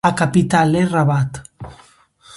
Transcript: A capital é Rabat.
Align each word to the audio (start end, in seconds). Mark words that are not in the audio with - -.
A 0.09 0.11
capital 0.21 0.69
é 0.81 0.83
Rabat. 0.95 1.31